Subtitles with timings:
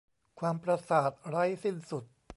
[0.39, 2.03] ความประสาทไร้สิ้นสุด